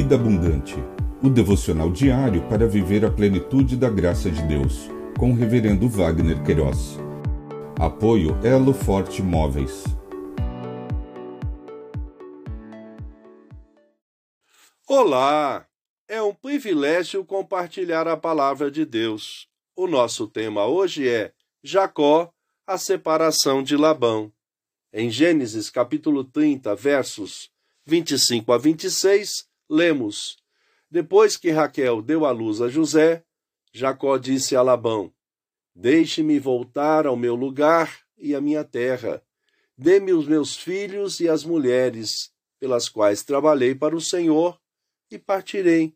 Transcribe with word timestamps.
Vida 0.00 0.14
Abundante, 0.14 0.76
o 1.20 1.28
devocional 1.28 1.90
diário 1.90 2.48
para 2.48 2.68
viver 2.68 3.04
a 3.04 3.10
plenitude 3.10 3.76
da 3.76 3.90
graça 3.90 4.30
de 4.30 4.40
Deus, 4.42 4.88
com 5.18 5.32
o 5.32 5.34
Reverendo 5.34 5.88
Wagner 5.88 6.40
Queiroz. 6.44 6.96
Apoio 7.80 8.38
Elo 8.44 8.72
Forte 8.72 9.20
Móveis. 9.20 9.82
Olá! 14.86 15.66
É 16.06 16.22
um 16.22 16.32
privilégio 16.32 17.24
compartilhar 17.24 18.06
a 18.06 18.16
palavra 18.16 18.70
de 18.70 18.84
Deus. 18.84 19.48
O 19.74 19.88
nosso 19.88 20.28
tema 20.28 20.64
hoje 20.64 21.08
é 21.08 21.32
Jacó, 21.60 22.32
a 22.64 22.78
separação 22.78 23.64
de 23.64 23.76
Labão. 23.76 24.32
Em 24.92 25.10
Gênesis 25.10 25.68
capítulo 25.68 26.22
30, 26.22 26.72
versos 26.76 27.50
25 27.84 28.52
a 28.52 28.58
26, 28.58 29.48
lemos: 29.68 30.36
Depois 30.90 31.36
que 31.36 31.50
Raquel 31.50 32.02
deu 32.02 32.24
à 32.24 32.30
luz 32.30 32.60
a 32.60 32.68
José, 32.68 33.24
Jacó 33.72 34.16
disse 34.16 34.56
a 34.56 34.62
Labão: 34.62 35.12
Deixe-me 35.74 36.38
voltar 36.38 37.06
ao 37.06 37.16
meu 37.16 37.34
lugar 37.34 38.00
e 38.16 38.34
à 38.34 38.40
minha 38.40 38.64
terra. 38.64 39.22
Dê-me 39.76 40.12
os 40.12 40.26
meus 40.26 40.56
filhos 40.56 41.20
e 41.20 41.28
as 41.28 41.44
mulheres, 41.44 42.32
pelas 42.58 42.88
quais 42.88 43.22
trabalhei 43.22 43.74
para 43.74 43.94
o 43.94 44.00
Senhor, 44.00 44.60
e 45.10 45.18
partirei. 45.18 45.94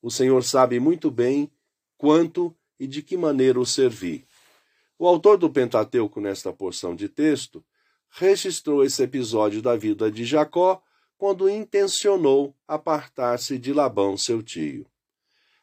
O 0.00 0.10
Senhor 0.10 0.42
sabe 0.44 0.78
muito 0.78 1.10
bem 1.10 1.50
quanto 1.98 2.56
e 2.78 2.86
de 2.86 3.02
que 3.02 3.16
maneira 3.16 3.58
o 3.58 3.66
servi. 3.66 4.26
O 4.98 5.06
autor 5.06 5.36
do 5.36 5.50
Pentateuco, 5.50 6.20
nesta 6.20 6.52
porção 6.52 6.94
de 6.94 7.08
texto, 7.08 7.64
registrou 8.10 8.84
esse 8.84 9.02
episódio 9.02 9.60
da 9.60 9.76
vida 9.76 10.10
de 10.10 10.24
Jacó 10.24 10.82
quando 11.20 11.50
intencionou 11.50 12.56
apartar-se 12.66 13.58
de 13.58 13.74
Labão, 13.74 14.16
seu 14.16 14.42
tio. 14.42 14.86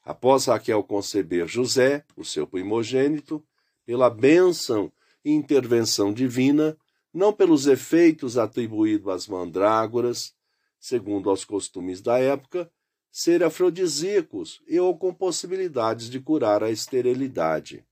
Após 0.04 0.46
Raquel 0.46 0.84
conceber 0.84 1.48
José, 1.48 2.06
o 2.16 2.24
seu 2.24 2.46
primogênito, 2.46 3.44
pela 3.84 4.08
bênção 4.08 4.94
e 5.26 5.32
intervenção 5.32 6.14
divina, 6.14 6.78
não 7.12 7.34
pelos 7.34 7.66
efeitos 7.66 8.38
atribuídos 8.38 9.12
às 9.12 9.28
mandrágoras, 9.28 10.36
segundo 10.80 11.28
aos 11.28 11.44
costumes 11.44 12.04
da 12.04 12.20
época, 12.20 12.72
ser 13.12 13.44
afrodisíacos 13.44 14.62
e 14.68 14.80
ou 14.80 14.96
com 14.96 15.12
possibilidades 15.12 16.08
de 16.08 16.20
curar 16.20 16.64
a 16.64 16.70
esterilidade. 16.70 17.84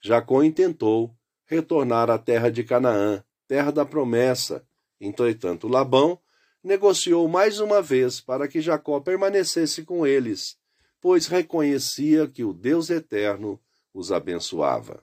Jacó 0.00 0.42
intentou 0.42 1.14
retornar 1.44 2.08
à 2.08 2.16
terra 2.16 2.50
de 2.50 2.64
Canaã, 2.64 3.22
terra 3.46 3.70
da 3.70 3.84
promessa. 3.84 4.66
Entretanto, 4.98 5.68
Labão 5.68 6.18
negociou 6.62 7.26
mais 7.26 7.58
uma 7.58 7.80
vez 7.80 8.20
para 8.20 8.46
que 8.46 8.60
Jacó 8.60 9.00
permanecesse 9.00 9.82
com 9.82 10.06
eles, 10.06 10.58
pois 11.00 11.26
reconhecia 11.26 12.28
que 12.28 12.44
o 12.44 12.52
Deus 12.52 12.90
eterno 12.90 13.60
os 13.94 14.12
abençoava. 14.12 15.02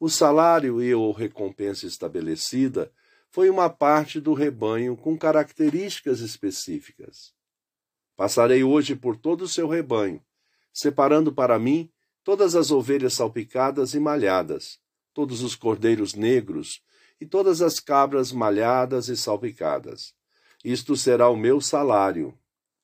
O 0.00 0.08
salário 0.08 0.82
e 0.82 0.94
ou 0.94 1.12
recompensa 1.12 1.86
estabelecida 1.86 2.90
foi 3.30 3.50
uma 3.50 3.68
parte 3.68 4.18
do 4.20 4.32
rebanho 4.32 4.96
com 4.96 5.16
características 5.16 6.20
específicas. 6.20 7.34
Passarei 8.16 8.64
hoje 8.64 8.96
por 8.96 9.16
todo 9.16 9.42
o 9.42 9.48
seu 9.48 9.68
rebanho, 9.68 10.24
separando 10.72 11.32
para 11.32 11.58
mim 11.58 11.90
todas 12.24 12.54
as 12.54 12.70
ovelhas 12.70 13.12
salpicadas 13.12 13.92
e 13.94 14.00
malhadas, 14.00 14.78
todos 15.12 15.42
os 15.42 15.54
cordeiros 15.54 16.14
negros 16.14 16.82
e 17.20 17.26
todas 17.26 17.60
as 17.60 17.78
cabras 17.78 18.32
malhadas 18.32 19.08
e 19.08 19.16
salpicadas 19.16 20.14
isto 20.64 20.96
será 20.96 21.28
o 21.28 21.36
meu 21.36 21.60
salário. 21.60 22.36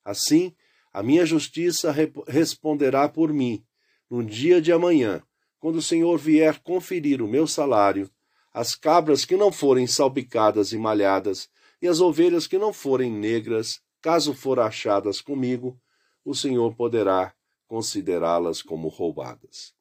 Assim, 0.03 0.55
a 0.91 1.01
minha 1.01 1.25
justiça 1.25 1.93
responderá 2.27 3.09
por 3.09 3.33
mim, 3.33 3.63
no 4.09 4.23
dia 4.23 4.61
de 4.61 4.71
amanhã, 4.71 5.23
quando 5.59 5.77
o 5.77 5.81
Senhor 5.81 6.17
vier 6.17 6.59
conferir 6.59 7.21
o 7.21 7.27
meu 7.27 7.47
salário, 7.47 8.09
as 8.53 8.75
cabras 8.75 9.25
que 9.25 9.35
não 9.35 9.51
forem 9.51 9.87
salpicadas 9.87 10.71
e 10.71 10.77
malhadas, 10.77 11.49
e 11.81 11.87
as 11.87 11.99
ovelhas 11.99 12.45
que 12.45 12.57
não 12.57 12.71
forem 12.71 13.11
negras, 13.11 13.81
caso 14.01 14.33
for 14.33 14.59
achadas 14.59 15.19
comigo, 15.19 15.79
o 16.23 16.35
Senhor 16.35 16.75
poderá 16.75 17.33
considerá-las 17.67 18.61
como 18.61 18.87
roubadas. 18.87 19.73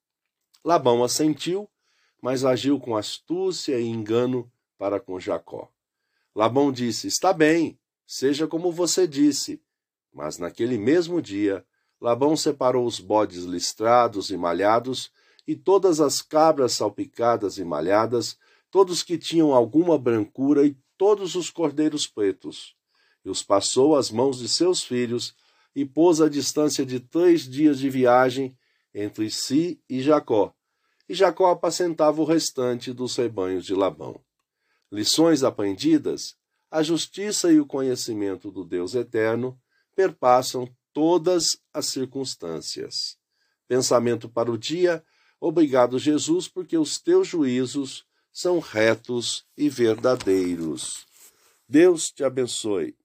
Labão 0.64 1.04
assentiu, 1.04 1.68
mas 2.20 2.44
agiu 2.44 2.80
com 2.80 2.96
astúcia 2.96 3.78
e 3.78 3.86
engano 3.86 4.50
para 4.78 4.98
com 4.98 5.20
Jacó. 5.20 5.68
Labão 6.34 6.72
disse: 6.72 7.06
Está 7.06 7.32
bem, 7.32 7.78
seja 8.12 8.46
como 8.46 8.70
você 8.70 9.08
disse. 9.08 9.58
Mas 10.12 10.36
naquele 10.36 10.76
mesmo 10.76 11.22
dia, 11.22 11.64
Labão 11.98 12.36
separou 12.36 12.84
os 12.84 13.00
bodes 13.00 13.44
listrados 13.44 14.28
e 14.28 14.36
malhados, 14.36 15.10
e 15.46 15.56
todas 15.56 15.98
as 15.98 16.20
cabras 16.20 16.74
salpicadas 16.74 17.56
e 17.56 17.64
malhadas, 17.64 18.36
todos 18.70 19.02
que 19.02 19.16
tinham 19.16 19.54
alguma 19.54 19.96
brancura, 19.98 20.66
e 20.66 20.76
todos 20.98 21.34
os 21.34 21.48
cordeiros 21.48 22.06
pretos, 22.06 22.76
e 23.24 23.30
os 23.30 23.42
passou 23.42 23.96
às 23.96 24.10
mãos 24.10 24.38
de 24.38 24.48
seus 24.48 24.84
filhos, 24.84 25.34
e 25.74 25.86
pôs 25.86 26.20
a 26.20 26.28
distância 26.28 26.84
de 26.84 27.00
três 27.00 27.48
dias 27.48 27.78
de 27.78 27.88
viagem 27.88 28.54
entre 28.94 29.30
si 29.30 29.80
e 29.88 30.02
Jacó. 30.02 30.54
E 31.08 31.14
Jacó 31.14 31.50
apacentava 31.50 32.20
o 32.20 32.26
restante 32.26 32.92
dos 32.92 33.16
rebanhos 33.16 33.64
de 33.64 33.74
Labão. 33.74 34.20
Lições 34.90 35.42
aprendidas 35.42 36.36
a 36.72 36.82
justiça 36.82 37.52
e 37.52 37.60
o 37.60 37.66
conhecimento 37.66 38.50
do 38.50 38.64
Deus 38.64 38.94
eterno 38.94 39.60
perpassam 39.94 40.66
todas 40.90 41.58
as 41.70 41.84
circunstâncias. 41.84 43.18
Pensamento 43.68 44.26
para 44.26 44.50
o 44.50 44.56
dia. 44.56 45.04
Obrigado, 45.38 45.98
Jesus, 45.98 46.48
porque 46.48 46.78
os 46.78 46.98
teus 46.98 47.28
juízos 47.28 48.06
são 48.32 48.58
retos 48.58 49.44
e 49.54 49.68
verdadeiros. 49.68 51.06
Deus 51.68 52.10
te 52.10 52.24
abençoe. 52.24 52.96